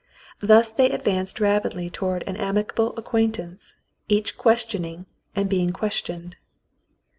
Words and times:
Thus 0.39 0.71
they 0.71 0.89
advanced 0.89 1.39
rapidly 1.39 1.91
toward 1.91 2.23
an 2.23 2.35
amicable 2.35 2.97
acquaintance, 2.97 3.75
each 4.09 4.35
questioning 4.35 5.05
and 5.35 5.47
being 5.47 5.71
questioned. 5.73 6.37